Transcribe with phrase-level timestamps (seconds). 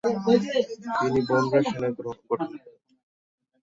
[0.99, 2.51] তিনি বনরা সেনা গঠন করেন।